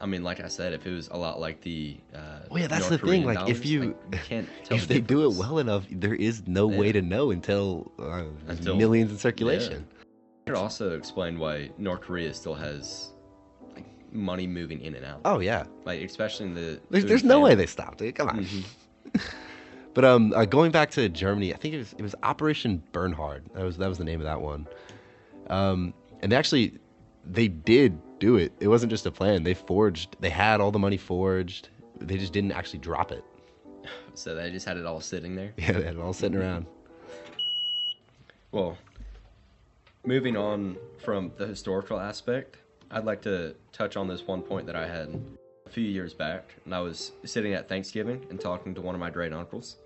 I 0.00 0.06
mean, 0.06 0.22
like 0.22 0.40
I 0.40 0.48
said, 0.48 0.72
if 0.74 0.86
it 0.86 0.92
was 0.92 1.08
a 1.08 1.16
lot 1.16 1.40
like 1.40 1.60
the 1.62 1.96
uh, 2.14 2.18
Well, 2.50 2.60
yeah, 2.60 2.66
that's 2.66 2.88
North 2.90 3.00
the 3.00 3.06
thing, 3.06 3.22
Korean 3.22 3.24
like, 3.24 3.48
if 3.48 3.58
dollars, 3.58 3.70
you- 3.70 3.82
you 4.12 4.18
can't 4.28 4.48
tell 4.64 4.76
if 4.76 4.86
the 4.88 4.94
they 4.94 5.00
do 5.00 5.24
it 5.30 5.34
well 5.36 5.58
enough, 5.58 5.86
there 5.90 6.14
is 6.14 6.46
no 6.46 6.66
way 6.66 6.92
to 6.92 7.00
know 7.00 7.30
until, 7.30 7.90
uh, 7.98 8.24
Until- 8.48 8.76
millions 8.76 9.12
in 9.12 9.18
circulation. 9.18 9.86
It 10.46 10.50
could 10.50 10.56
also 10.58 10.94
explain 10.96 11.38
why 11.38 11.70
North 11.78 12.02
Korea 12.02 12.34
still 12.34 12.54
has 12.54 13.12
like 13.74 13.86
money 14.12 14.46
moving 14.46 14.82
in 14.82 14.94
and 14.94 15.06
out. 15.06 15.22
Oh 15.24 15.38
yeah, 15.38 15.64
Like 15.86 16.02
especially 16.02 16.46
in 16.46 16.54
the 16.54 16.80
there's, 16.90 17.06
there's 17.06 17.24
no 17.24 17.40
way 17.40 17.54
they 17.54 17.64
stopped 17.66 18.02
it. 18.02 18.12
Come 18.16 18.28
on. 18.28 18.44
Mhm. 18.44 18.64
But 19.94 20.04
um, 20.04 20.32
uh, 20.34 20.44
going 20.44 20.72
back 20.72 20.90
to 20.92 21.08
Germany, 21.08 21.54
I 21.54 21.56
think 21.56 21.74
it 21.74 21.78
was 21.78 21.92
it 21.92 22.02
was 22.02 22.14
Operation 22.22 22.82
Bernhard. 22.92 23.44
That 23.54 23.64
was 23.64 23.78
that 23.78 23.88
was 23.88 23.98
the 23.98 24.04
name 24.04 24.20
of 24.20 24.24
that 24.24 24.40
one. 24.40 24.66
Um, 25.48 25.94
and 26.20 26.32
they 26.32 26.36
actually 26.36 26.78
they 27.24 27.48
did 27.48 27.98
do 28.18 28.36
it. 28.36 28.52
It 28.60 28.68
wasn't 28.68 28.90
just 28.90 29.06
a 29.06 29.10
plan. 29.10 29.44
They 29.44 29.54
forged. 29.54 30.16
They 30.20 30.30
had 30.30 30.60
all 30.60 30.70
the 30.70 30.78
money 30.78 30.96
forged. 30.96 31.68
They 32.00 32.18
just 32.18 32.32
didn't 32.32 32.52
actually 32.52 32.80
drop 32.80 33.12
it. 33.12 33.24
So 34.16 34.36
they 34.36 34.48
just 34.52 34.64
had 34.64 34.76
it 34.76 34.86
all 34.86 35.00
sitting 35.00 35.34
there. 35.34 35.52
Yeah, 35.56 35.72
they 35.72 35.82
had 35.82 35.96
it 35.96 36.00
all 36.00 36.12
sitting 36.12 36.38
around. 36.38 36.66
Well, 38.52 38.78
moving 40.06 40.36
on 40.36 40.76
from 41.04 41.32
the 41.36 41.48
historical 41.48 41.98
aspect, 41.98 42.58
I'd 42.92 43.04
like 43.04 43.22
to 43.22 43.56
touch 43.72 43.96
on 43.96 44.06
this 44.06 44.24
one 44.24 44.40
point 44.40 44.66
that 44.66 44.76
I 44.76 44.86
had 44.86 45.20
a 45.66 45.68
few 45.68 45.82
years 45.82 46.14
back. 46.14 46.54
And 46.64 46.72
I 46.72 46.78
was 46.78 47.10
sitting 47.24 47.54
at 47.54 47.68
Thanksgiving 47.68 48.24
and 48.30 48.40
talking 48.40 48.72
to 48.76 48.80
one 48.80 48.94
of 48.94 49.00
my 49.00 49.10
great 49.10 49.32
uncles. 49.32 49.78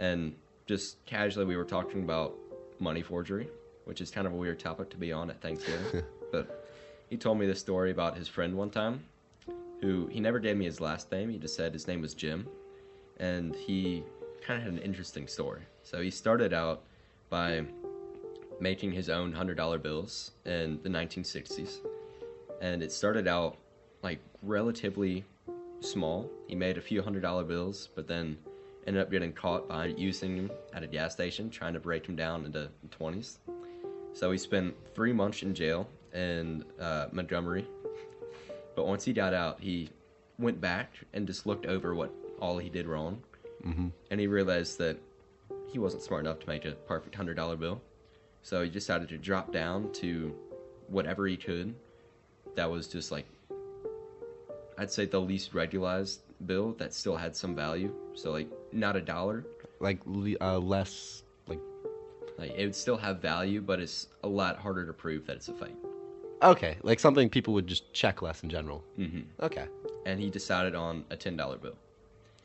And 0.00 0.34
just 0.66 1.04
casually 1.04 1.44
we 1.44 1.56
were 1.56 1.64
talking 1.64 2.02
about 2.02 2.34
money 2.80 3.02
forgery, 3.02 3.48
which 3.84 4.00
is 4.00 4.10
kind 4.10 4.26
of 4.26 4.32
a 4.32 4.36
weird 4.36 4.58
topic 4.58 4.88
to 4.90 4.96
be 4.96 5.12
on 5.12 5.30
at 5.30 5.40
Thanksgiving. 5.42 6.02
but 6.32 6.66
he 7.10 7.18
told 7.18 7.38
me 7.38 7.46
this 7.46 7.60
story 7.60 7.90
about 7.90 8.16
his 8.16 8.26
friend 8.26 8.56
one 8.56 8.70
time, 8.70 9.04
who 9.82 10.06
he 10.06 10.18
never 10.18 10.38
gave 10.38 10.56
me 10.56 10.64
his 10.64 10.80
last 10.80 11.12
name. 11.12 11.28
He 11.28 11.38
just 11.38 11.54
said 11.54 11.74
his 11.74 11.86
name 11.86 12.00
was 12.00 12.14
Jim, 12.14 12.48
and 13.18 13.54
he 13.54 14.02
kind 14.40 14.58
of 14.58 14.64
had 14.64 14.72
an 14.72 14.78
interesting 14.78 15.28
story. 15.28 15.60
So 15.82 16.00
he 16.00 16.10
started 16.10 16.54
out 16.54 16.82
by 17.28 17.64
making 18.58 18.92
his 18.92 19.10
own 19.10 19.32
hundred 19.32 19.58
dollar 19.58 19.78
bills 19.78 20.30
in 20.46 20.80
the 20.82 20.88
1960s, 20.88 21.78
and 22.62 22.82
it 22.82 22.90
started 22.90 23.28
out 23.28 23.58
like 24.02 24.20
relatively 24.42 25.24
small. 25.80 26.30
He 26.46 26.54
made 26.54 26.78
a 26.78 26.80
few 26.80 27.02
hundred 27.02 27.20
dollar 27.20 27.44
bills, 27.44 27.90
but 27.94 28.06
then 28.06 28.38
ended 28.90 29.04
up 29.04 29.10
getting 29.12 29.32
caught 29.32 29.68
by 29.68 29.86
using 29.86 30.36
them 30.36 30.50
at 30.74 30.82
a 30.82 30.86
gas 30.88 31.12
station, 31.12 31.48
trying 31.48 31.72
to 31.72 31.78
break 31.78 32.04
them 32.06 32.16
down 32.16 32.44
into 32.44 32.68
20s. 32.98 33.36
So 34.12 34.32
he 34.32 34.38
spent 34.38 34.74
three 34.96 35.12
months 35.12 35.44
in 35.44 35.54
jail 35.54 35.88
in 36.12 36.64
uh, 36.80 37.06
Montgomery. 37.12 37.64
But 38.74 38.88
once 38.88 39.04
he 39.04 39.12
got 39.12 39.32
out, 39.32 39.60
he 39.60 39.90
went 40.40 40.60
back 40.60 40.94
and 41.12 41.24
just 41.24 41.46
looked 41.46 41.66
over 41.66 41.94
what 41.94 42.10
all 42.40 42.58
he 42.58 42.68
did 42.68 42.88
wrong, 42.88 43.22
mm-hmm. 43.64 43.88
and 44.10 44.20
he 44.20 44.26
realized 44.26 44.78
that 44.78 44.96
he 45.70 45.78
wasn't 45.78 46.02
smart 46.02 46.24
enough 46.24 46.40
to 46.40 46.48
make 46.48 46.64
a 46.64 46.72
perfect 46.72 47.14
hundred 47.14 47.34
dollar 47.34 47.54
bill. 47.54 47.80
So 48.42 48.64
he 48.64 48.70
decided 48.70 49.08
to 49.10 49.18
drop 49.18 49.52
down 49.52 49.92
to 49.94 50.34
whatever 50.88 51.28
he 51.28 51.36
could. 51.36 51.76
That 52.56 52.68
was 52.68 52.88
just 52.88 53.12
like 53.12 53.26
I'd 54.76 54.90
say 54.90 55.04
the 55.04 55.20
least 55.20 55.54
regularized 55.54 56.22
bill 56.46 56.72
that 56.78 56.94
still 56.94 57.16
had 57.16 57.34
some 57.34 57.54
value. 57.54 57.92
So 58.14 58.32
like 58.32 58.48
not 58.72 58.96
a 58.96 59.00
dollar. 59.00 59.44
Like 59.80 60.00
uh, 60.40 60.58
less 60.58 61.22
like 61.46 61.60
like 62.38 62.52
it 62.56 62.64
would 62.64 62.74
still 62.74 62.96
have 62.96 63.20
value, 63.20 63.60
but 63.60 63.80
it's 63.80 64.08
a 64.24 64.28
lot 64.28 64.58
harder 64.58 64.86
to 64.86 64.92
prove 64.92 65.26
that 65.26 65.36
it's 65.36 65.48
a 65.48 65.54
fake. 65.54 65.76
Okay, 66.42 66.78
like 66.82 66.98
something 66.98 67.28
people 67.28 67.52
would 67.54 67.66
just 67.66 67.92
check 67.92 68.22
less 68.22 68.42
in 68.42 68.48
general. 68.48 68.82
Mm-hmm. 68.98 69.20
Okay. 69.42 69.66
And 70.06 70.18
he 70.18 70.30
decided 70.30 70.74
on 70.74 71.04
a 71.10 71.16
ten 71.16 71.36
dollar 71.36 71.58
bill. 71.58 71.76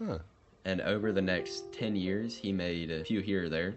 Huh. 0.06 0.20
And 0.66 0.82
over 0.82 1.12
the 1.12 1.22
next 1.22 1.72
ten 1.72 1.96
years, 1.96 2.36
he 2.36 2.52
made 2.52 2.92
a 2.92 3.04
few 3.04 3.22
here 3.22 3.46
or 3.46 3.50
there. 3.50 3.76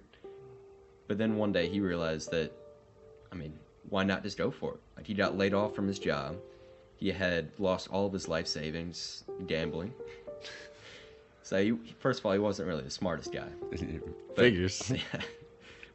But 1.07 1.19
then 1.19 1.37
one 1.37 1.53
day 1.53 1.69
he 1.69 1.81
realized 1.81 2.31
that, 2.33 2.53
I 3.33 3.35
mean, 3.35 3.53
why 3.89 4.05
not 4.05 4.23
just 4.23 4.37
go 4.37 4.51
for 4.51 4.75
it? 4.75 4.81
Like 4.97 5.07
he 5.07 5.15
got 5.15 5.39
laid 5.39 5.55
off 5.55 5.75
from 5.75 5.87
his 5.87 5.99
job 5.99 6.37
he 6.99 7.11
had 7.13 7.51
lost 7.59 7.89
all 7.91 8.07
of 8.07 8.13
his 8.13 8.29
life 8.29 8.47
savings 8.47 9.25
gambling. 9.47 9.95
So 11.43 11.63
he, 11.63 11.73
first 12.01 12.21
of 12.21 12.27
all, 12.27 12.33
he 12.33 12.39
wasn't 12.39 12.69
really 12.69 12.83
the 12.83 12.91
smartest 12.91 13.33
guy. 13.33 13.49
But, 14.35 14.45
Figures. 14.45 14.93
Yeah. 14.95 15.21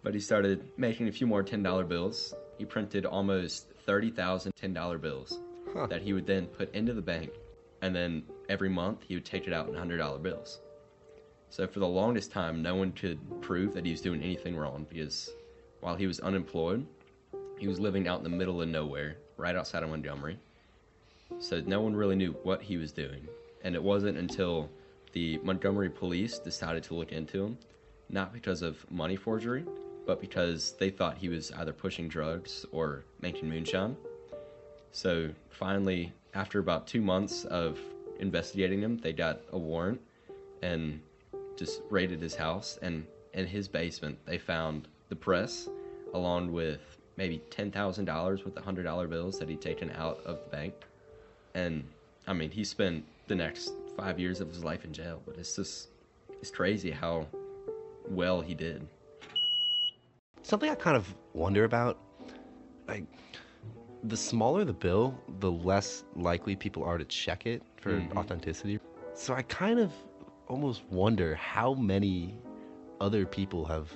But 0.02 0.14
he 0.14 0.20
started 0.20 0.66
making 0.76 1.08
a 1.08 1.12
few 1.12 1.28
more 1.28 1.44
ten 1.44 1.62
dollar 1.64 1.86
bills. 1.86 2.34
He 2.58 2.66
printed 2.66 3.06
almost 3.06 3.68
thirty 3.86 4.10
thousand 4.12 4.54
ten 4.56 4.74
dollar 4.74 4.98
bills 4.98 5.40
Huh. 5.74 5.88
that 5.88 6.02
he 6.02 6.12
would 6.14 6.26
then 6.26 6.48
put 6.48 6.74
into 6.76 6.94
the 6.94 7.02
bank, 7.02 7.32
and 7.82 7.96
then 7.96 8.24
every 8.50 8.70
month 8.70 9.04
he 9.08 9.16
would 9.16 9.26
take 9.26 9.48
it 9.48 9.54
out 9.54 9.68
in 9.70 9.76
hundred 9.76 9.98
dollar 9.98 10.20
bills. 10.20 10.60
So 11.50 11.68
for 11.68 11.80
the 11.80 11.88
longest 11.88 12.32
time, 12.32 12.62
no 12.62 12.76
one 12.76 12.92
could 12.92 13.20
prove 13.42 13.74
that 13.76 13.86
he 13.86 13.92
was 13.92 14.02
doing 14.02 14.22
anything 14.24 14.58
wrong 14.58 14.86
because 14.90 15.32
while 15.80 15.96
he 15.96 16.08
was 16.08 16.20
unemployed, 16.20 16.86
he 17.60 17.68
was 17.68 17.80
living 17.80 18.08
out 18.08 18.18
in 18.18 18.24
the 18.24 18.36
middle 18.38 18.62
of 18.62 18.68
nowhere, 18.68 19.18
right 19.38 19.56
outside 19.56 19.84
of 19.84 19.90
Montgomery 19.90 20.38
so 21.40 21.62
no 21.66 21.82
one 21.82 21.96
really 21.96 22.16
knew 22.16 22.32
what 22.44 22.62
he 22.62 22.78
was 22.78 22.92
doing. 22.92 23.28
And 23.64 23.76
it 23.76 23.84
wasn't 23.84 24.18
until 24.18 24.70
the 25.14 25.38
Montgomery 25.44 25.90
police 25.90 26.40
decided 26.40 26.84
to 26.84 26.96
look 26.96 27.12
into 27.12 27.44
him, 27.44 27.58
not 28.10 28.34
because 28.34 28.62
of 28.62 28.90
money 28.92 29.16
forgery, 29.16 29.66
but 30.06 30.20
because 30.20 30.74
they 30.80 30.90
thought 30.90 31.18
he 31.18 31.30
was 31.30 31.52
either 31.54 31.74
pushing 31.74 32.08
drugs 32.08 32.66
or 32.72 33.04
making 33.22 33.50
moonshine. 33.50 33.96
So 34.92 35.30
finally, 35.50 36.12
after 36.34 36.60
about 36.60 36.88
two 36.88 37.02
months 37.02 37.46
of 37.46 37.80
investigating 38.20 38.82
him, 38.82 38.98
they 38.98 39.14
got 39.14 39.42
a 39.52 39.58
warrant 39.58 40.02
and 40.62 41.00
just 41.56 41.82
raided 41.90 42.22
his 42.22 42.36
house. 42.36 42.78
And 42.82 43.06
in 43.34 43.48
his 43.48 43.68
basement, 43.68 44.18
they 44.26 44.38
found 44.38 44.88
the 45.10 45.16
press 45.16 45.70
along 46.14 46.52
with 46.52 46.82
maybe 47.18 47.42
$10,000 47.50 48.46
with 48.46 48.56
the 48.56 48.62
$100 48.62 49.10
bills 49.10 49.40
that 49.40 49.50
he'd 49.50 49.62
taken 49.62 49.92
out 49.92 50.20
of 50.26 50.40
the 50.44 50.50
bank 50.50 50.74
and 51.56 51.84
I 52.28 52.34
mean 52.34 52.52
he 52.52 52.64
spent 52.64 53.06
the 53.28 53.36
next 53.36 53.74
five 53.96 54.20
years 54.20 54.42
of 54.42 54.50
his 54.50 54.64
life 54.64 54.86
in 54.86 54.94
jail. 54.94 55.22
But 55.26 55.38
it's 55.38 55.56
just 55.56 55.90
it's 56.42 56.52
crazy 56.52 56.92
how 56.92 57.28
well 58.10 58.42
he 58.42 58.54
did. 58.54 58.88
Something 60.42 60.70
I 60.70 60.76
kind 60.76 60.98
of 60.98 61.14
wonder 61.34 61.64
about, 61.64 62.00
like 62.88 63.06
the 64.04 64.18
smaller 64.18 64.66
the 64.66 64.74
bill, 64.74 65.18
the 65.40 65.52
less 65.52 66.04
likely 66.16 66.56
people 66.56 66.84
are 66.84 66.98
to 66.98 67.06
check 67.06 67.46
it 67.46 67.64
for 67.78 67.94
mm-hmm. 67.94 68.18
authenticity. 68.18 68.80
So 69.14 69.34
I 69.34 69.44
kind 69.44 69.80
of 69.80 69.94
almost 70.48 70.84
wonder 70.90 71.36
how 71.36 71.74
many 71.74 72.36
other 73.00 73.26
people 73.26 73.64
have, 73.66 73.90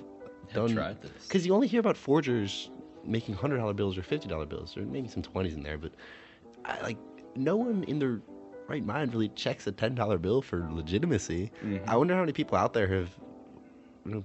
have 0.48 0.54
done 0.54 0.76
tried 0.76 1.02
this 1.02 1.28
because 1.28 1.46
you 1.46 1.54
only 1.54 1.68
hear 1.68 1.80
about 1.80 1.98
forgers 1.98 2.70
making 3.04 3.36
hundred 3.36 3.58
dollar 3.58 3.74
bills 3.74 3.98
or 3.98 4.04
fifty 4.04 4.28
dollar 4.28 4.46
bills 4.46 4.78
or 4.78 4.82
maybe 4.82 5.08
some 5.08 5.24
twenties 5.24 5.56
in 5.56 5.64
there, 5.64 5.78
but 5.78 5.92
I, 6.64 6.80
like 6.82 6.98
no 7.38 7.56
one 7.56 7.84
in 7.84 8.00
their 8.00 8.22
right 8.68 8.86
mind 8.86 9.14
really 9.14 9.30
checks 9.30 9.68
a 9.68 9.72
ten 9.72 9.96
dollar 9.96 10.18
bill 10.18 10.42
for 10.42 10.68
legitimacy. 10.72 11.52
Mm-hmm. 11.64 11.90
I 11.90 11.96
wonder 11.96 12.14
how 12.14 12.22
many 12.22 12.34
people 12.34 12.58
out 12.58 12.74
there 12.74 12.88
have 12.88 13.10
you 14.06 14.12
know, 14.12 14.24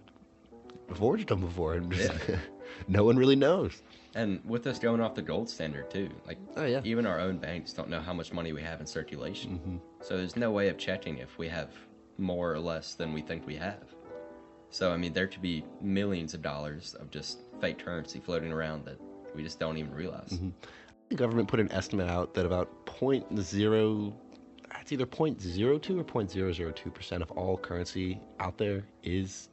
forged 0.95 1.29
them 1.29 1.41
before, 1.41 1.75
and 1.75 1.93
yeah. 1.95 2.13
no 2.89 3.05
one 3.05 3.17
really 3.17 3.37
knows. 3.37 3.83
And 4.15 4.41
with 4.45 4.67
us 4.67 4.79
going 4.79 5.01
off 5.01 5.15
the 5.15 5.23
gold 5.23 5.49
standard 5.49 5.91
too, 5.91 6.11
like 6.27 6.39
oh 6.57 6.65
yeah, 6.65 6.81
even 6.85 7.07
our 7.07 7.21
own 7.21 7.39
banks 7.39 7.73
don't 7.73 7.89
know 7.89 8.01
how 8.01 8.13
much 8.13 8.33
money 8.33 8.53
we 8.53 8.63
have 8.63 8.81
in 8.81 8.87
circulation. 8.87 9.59
Mm-hmm. 9.59 9.77
So 10.01 10.17
there's 10.17 10.37
no 10.37 10.51
way 10.51 10.69
of 10.69 10.79
checking 10.79 11.19
if 11.19 11.39
we 11.39 11.49
have 11.49 11.71
more 12.19 12.53
or 12.53 12.59
less 12.59 12.95
than 12.95 13.13
we 13.13 13.23
think 13.23 13.47
we 13.47 13.57
have. 13.57 13.83
So 14.71 14.93
I 14.93 14.97
mean, 14.97 15.13
there 15.13 15.27
could 15.27 15.43
be 15.43 15.65
millions 15.81 16.35
of 16.35 16.43
dollars 16.43 16.95
of 16.95 17.11
just 17.11 17.39
fake 17.61 17.85
currency 17.85 18.21
floating 18.21 18.53
around 18.53 18.85
that 18.85 19.01
we 19.35 19.43
just 19.43 19.59
don't 19.59 19.79
even 19.79 19.95
realize. 19.95 20.31
Mm-hmm 20.31 20.51
the 21.13 21.19
government 21.19 21.47
put 21.49 21.61
an 21.61 21.71
estimate 21.73 22.09
out 22.09 22.35
that 22.35 22.47
about 22.47 22.87
0.0 22.87 24.13
it's 24.81 24.91
either 24.91 25.07
0.02 25.07 25.63
or 25.63 25.79
0.002 25.79 26.95
percent 26.95 27.23
of 27.23 27.31
all 27.33 27.57
currency 27.57 28.19
out 28.41 28.59
there 28.59 28.85
is 29.05 29.49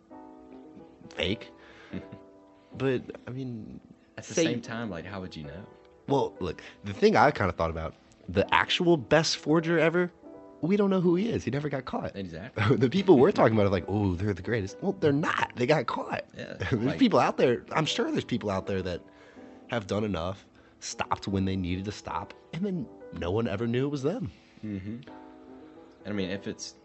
fake. 1.13 1.51
but 2.77 3.01
I 3.27 3.31
mean, 3.31 3.79
at 4.17 4.23
the 4.23 4.33
say, 4.33 4.45
same 4.45 4.61
time, 4.61 4.89
like 4.89 5.05
how 5.05 5.21
would 5.21 5.35
you 5.35 5.43
know? 5.43 5.65
Well, 6.07 6.33
look, 6.39 6.63
the 6.83 6.93
thing 6.93 7.15
I 7.15 7.29
kind 7.29 7.49
of 7.49 7.55
thought 7.55 7.69
about 7.69 7.93
the 8.27 8.51
actual 8.53 8.97
best 8.97 9.37
forger 9.37 9.77
ever. 9.77 10.11
We 10.61 10.75
don't 10.75 10.89
know 10.89 10.99
who 10.99 11.15
he 11.15 11.29
is. 11.29 11.45
He 11.45 11.51
never 11.51 11.69
got 11.69 11.85
caught. 11.85 12.15
Exactly. 12.15 12.75
the 12.77 12.89
people 12.89 13.17
we're 13.17 13.31
talking 13.31 13.53
about 13.53 13.67
are 13.67 13.69
like, 13.69 13.85
oh, 13.87 14.15
they're 14.15 14.33
the 14.33 14.41
greatest. 14.41 14.77
Well, 14.81 14.93
they're 14.99 15.13
not. 15.13 15.53
They 15.55 15.65
got 15.65 15.85
caught. 15.85 16.25
Yeah. 16.37 16.53
there's 16.59 16.73
like, 16.73 16.99
people 16.99 17.19
out 17.19 17.37
there. 17.37 17.63
I'm 17.71 17.85
sure 17.85 18.11
there's 18.11 18.25
people 18.25 18.49
out 18.49 18.65
there 18.65 18.81
that 18.81 19.01
have 19.69 19.87
done 19.87 20.03
enough 20.03 20.45
stopped 20.79 21.27
when 21.27 21.45
they 21.45 21.55
needed 21.55 21.85
to 21.85 21.91
stop, 21.91 22.33
and 22.53 22.65
then 22.65 22.87
no 23.13 23.31
one 23.31 23.47
ever 23.47 23.67
knew 23.67 23.85
it 23.85 23.89
was 23.89 24.03
them. 24.03 24.31
Mm-hmm. 24.65 24.97
I 26.05 26.11
mean, 26.11 26.29
if 26.29 26.47
it's 26.47 26.75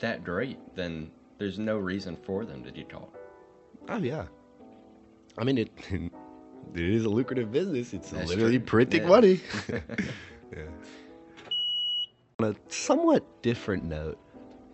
that 0.00 0.24
great, 0.24 0.58
then 0.74 1.10
there's 1.38 1.58
no 1.58 1.78
reason 1.78 2.16
for 2.16 2.44
them 2.44 2.62
to 2.64 2.84
caught. 2.84 3.14
Oh 3.88 3.98
yeah, 3.98 4.26
I 5.38 5.44
mean 5.44 5.58
it. 5.58 5.70
It 6.74 6.80
is 6.80 7.04
a 7.04 7.08
lucrative 7.08 7.52
business. 7.52 7.92
It's 7.92 8.10
That's 8.10 8.30
literally 8.30 8.58
true. 8.58 8.66
printing 8.66 9.02
yeah. 9.02 9.08
money. 9.08 9.40
yeah. 9.68 10.62
On 12.38 12.46
a 12.46 12.54
somewhat 12.68 13.42
different 13.42 13.84
note, 13.84 14.18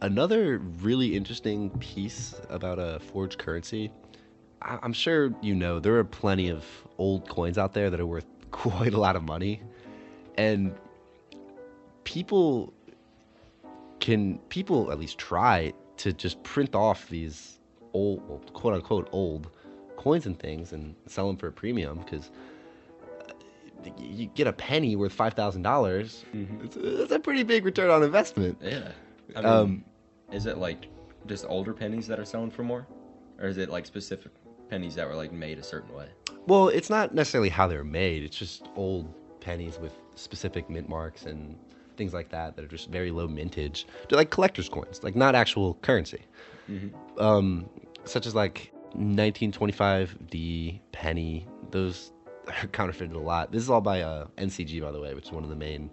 another 0.02 0.58
really 0.58 1.16
interesting 1.16 1.70
piece 1.78 2.40
about 2.50 2.78
a 2.78 3.00
forged 3.00 3.38
currency. 3.38 3.90
I- 4.62 4.78
I'm 4.82 4.92
sure 4.92 5.34
you 5.42 5.54
know 5.54 5.80
there 5.80 5.96
are 5.96 6.04
plenty 6.04 6.50
of 6.50 6.64
old 6.98 7.28
coins 7.28 7.58
out 7.58 7.72
there 7.72 7.90
that 7.90 7.98
are 7.98 8.06
worth 8.06 8.26
quite 8.64 8.94
a 8.94 9.00
lot 9.00 9.16
of 9.16 9.22
money 9.22 9.60
and 10.36 10.74
people 12.04 12.72
can 14.00 14.38
people 14.48 14.90
at 14.90 14.98
least 14.98 15.18
try 15.18 15.72
to 15.96 16.12
just 16.12 16.42
print 16.42 16.74
off 16.74 17.08
these 17.08 17.58
old 17.92 18.50
quote 18.54 18.74
unquote 18.74 19.08
old 19.12 19.50
coins 19.96 20.26
and 20.26 20.38
things 20.38 20.72
and 20.72 20.94
sell 21.06 21.26
them 21.26 21.36
for 21.36 21.48
a 21.48 21.52
premium 21.52 21.98
because 21.98 22.30
uh, 23.28 23.90
you 23.98 24.26
get 24.34 24.46
a 24.46 24.52
penny 24.52 24.96
worth 24.96 25.12
five 25.12 25.34
thousand 25.34 25.62
dollars. 25.62 26.24
Mm-hmm. 26.34 26.64
It's, 26.64 26.76
it's, 26.76 27.12
a 27.12 27.18
pretty 27.18 27.42
big 27.42 27.64
return 27.64 27.90
on 27.90 28.02
investment. 28.02 28.58
Yeah. 28.62 28.92
I 29.34 29.40
mean, 29.40 29.52
um, 29.52 29.84
is 30.32 30.46
it 30.46 30.58
like 30.58 30.86
just 31.26 31.44
older 31.48 31.74
pennies 31.74 32.06
that 32.06 32.18
are 32.18 32.24
selling 32.24 32.50
for 32.50 32.62
more, 32.62 32.86
or 33.40 33.48
is 33.48 33.58
it 33.58 33.68
like 33.68 33.86
specific 33.86 34.32
pennies 34.70 34.94
that 34.94 35.06
were 35.08 35.14
like 35.14 35.32
made 35.32 35.58
a 35.58 35.62
certain 35.62 35.94
way? 35.94 36.08
Well, 36.48 36.68
it's 36.68 36.88
not 36.88 37.14
necessarily 37.14 37.50
how 37.50 37.68
they're 37.68 37.84
made. 37.84 38.22
It's 38.22 38.38
just 38.38 38.66
old 38.74 39.06
pennies 39.40 39.78
with 39.78 39.92
specific 40.14 40.70
mint 40.70 40.88
marks 40.88 41.24
and 41.26 41.58
things 41.98 42.14
like 42.14 42.30
that 42.30 42.56
that 42.56 42.64
are 42.64 42.68
just 42.68 42.88
very 42.88 43.10
low 43.10 43.28
mintage. 43.28 43.86
They're 44.08 44.16
like 44.16 44.30
collector's 44.30 44.66
coins, 44.66 45.02
like 45.02 45.14
not 45.14 45.34
actual 45.34 45.74
currency. 45.82 46.22
Mm-hmm. 46.70 47.20
Um, 47.20 47.68
such 48.04 48.24
as 48.24 48.34
like 48.34 48.72
1925 48.94 50.30
D 50.30 50.80
penny. 50.92 51.46
Those 51.70 52.12
are 52.46 52.66
counterfeited 52.68 53.14
a 53.14 53.20
lot. 53.20 53.52
This 53.52 53.62
is 53.62 53.68
all 53.68 53.82
by 53.82 54.00
uh, 54.00 54.28
NCG, 54.38 54.80
by 54.80 54.90
the 54.90 55.00
way, 55.00 55.12
which 55.12 55.26
is 55.26 55.32
one 55.32 55.44
of 55.44 55.50
the 55.50 55.56
main 55.56 55.90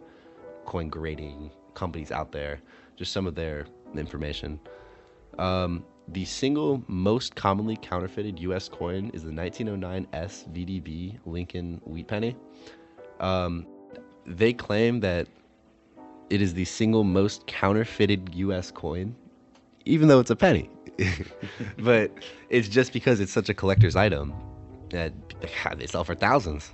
coin 0.64 0.88
grading 0.88 1.52
companies 1.74 2.14
out 2.14 2.32
there. 2.32 2.62
Just 2.96 3.12
some 3.12 3.28
of 3.28 3.36
their 3.36 3.66
information. 3.94 4.62
Um, 5.38 5.84
the 6.08 6.26
single 6.26 6.84
most 6.88 7.36
commonly 7.36 7.78
counterfeited 7.82 8.40
U.S. 8.40 8.70
coin 8.70 9.10
is 9.14 9.24
the 9.24 9.32
1909 9.32 10.08
SVDB 10.14 11.18
Lincoln 11.26 11.82
Wheat 11.86 12.08
Penny. 12.08 12.36
Um, 13.20 13.66
they 14.26 14.54
claim 14.54 15.00
that 15.00 15.28
it 16.30 16.42
is 16.42 16.54
the 16.54 16.66
single 16.66 17.04
most 17.04 17.48
counterfeited 17.48 18.34
U.S. 18.36 18.72
coin, 18.72 19.16
even 19.86 20.08
though 20.08 20.20
it's 20.20 20.32
a 20.32 20.36
penny. 20.36 20.70
but 21.78 22.12
it's 22.50 22.68
just 22.68 22.94
because 22.94 23.20
it's 23.20 23.32
such 23.32 23.50
a 23.50 23.54
collector's 23.54 23.96
item 23.96 24.34
that 24.92 25.14
God, 25.64 25.80
they 25.80 25.88
sell 25.88 26.04
for 26.04 26.16
thousands. 26.16 26.72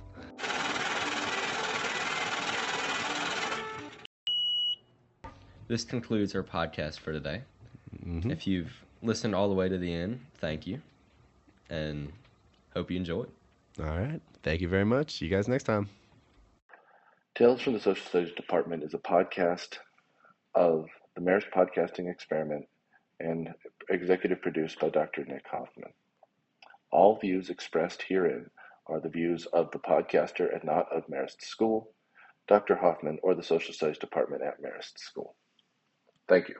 This 5.68 5.84
concludes 5.84 6.34
our 6.34 6.42
podcast 6.42 6.98
for 6.98 7.12
today. 7.12 7.42
Mhm. 8.04 8.30
If 8.30 8.46
you've 8.46 8.72
listened 9.02 9.34
all 9.34 9.48
the 9.48 9.54
way 9.54 9.68
to 9.68 9.78
the 9.78 9.92
end, 9.92 10.20
thank 10.38 10.66
you. 10.66 10.80
And 11.70 12.12
hope 12.74 12.90
you 12.90 12.96
enjoy 12.96 13.22
it. 13.22 13.30
All 13.80 13.98
right. 13.98 14.20
Thank 14.42 14.60
you 14.60 14.68
very 14.68 14.84
much. 14.84 15.18
See 15.18 15.26
you 15.26 15.30
guys 15.30 15.48
next 15.48 15.64
time. 15.64 15.88
Tales 17.34 17.62
from 17.62 17.72
the 17.72 17.80
Social 17.80 18.06
Studies 18.06 18.34
Department 18.34 18.82
is 18.82 18.94
a 18.94 18.98
podcast 18.98 19.78
of 20.54 20.86
the 21.16 21.22
Marist 21.22 21.50
Podcasting 21.54 22.10
Experiment 22.10 22.66
and 23.20 23.48
executive 23.88 24.42
produced 24.42 24.78
by 24.80 24.90
Dr. 24.90 25.24
Nick 25.24 25.46
Hoffman. 25.50 25.92
All 26.90 27.18
views 27.18 27.48
expressed 27.48 28.02
herein 28.02 28.50
are 28.86 29.00
the 29.00 29.08
views 29.08 29.46
of 29.46 29.70
the 29.70 29.78
podcaster 29.78 30.52
and 30.52 30.64
not 30.64 30.92
of 30.92 31.06
Marist 31.06 31.40
School, 31.40 31.94
Dr. 32.48 32.76
Hoffman, 32.76 33.18
or 33.22 33.34
the 33.34 33.42
Social 33.42 33.72
Studies 33.72 33.98
Department 33.98 34.42
at 34.42 34.60
Marist 34.60 34.98
School. 34.98 35.34
Thank 36.28 36.48
you. 36.48 36.56